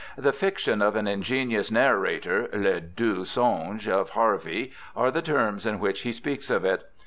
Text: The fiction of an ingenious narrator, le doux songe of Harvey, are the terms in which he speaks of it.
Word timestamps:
The 0.17 0.33
fiction 0.33 0.81
of 0.81 0.95
an 0.95 1.07
ingenious 1.07 1.69
narrator, 1.69 2.49
le 2.53 2.81
doux 2.81 3.23
songe 3.23 3.87
of 3.87 4.09
Harvey, 4.09 4.71
are 4.95 5.11
the 5.11 5.21
terms 5.21 5.67
in 5.67 5.79
which 5.79 6.01
he 6.01 6.11
speaks 6.11 6.49
of 6.49 6.65
it. 6.65 6.89